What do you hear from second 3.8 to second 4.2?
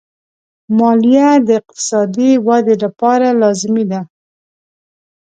ده.